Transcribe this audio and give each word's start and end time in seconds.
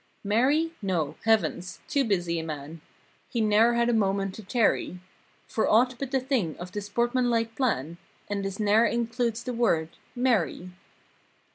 Marry? 0.23 0.71
No. 0.81 1.13
Heavens! 1.25 1.79
Too 1.87 2.03
busy 2.03 2.39
a 2.39 2.43
man 2.43 2.81
He 3.29 3.39
ne'er 3.39 3.75
had 3.75 3.87
a 3.87 3.93
moment 3.93 4.33
to 4.33 4.41
tarry 4.41 4.99
For 5.45 5.69
aught 5.69 5.93
but 5.99 6.09
the 6.09 6.19
thing 6.19 6.57
of 6.57 6.71
the 6.71 6.79
sportsm(an 6.79 7.29
like 7.29 7.55
plan— 7.55 7.99
And 8.27 8.43
this 8.43 8.59
ne'er 8.59 8.87
includes 8.87 9.43
the 9.43 9.53
word, 9.53 9.89
"marry." 10.15 10.71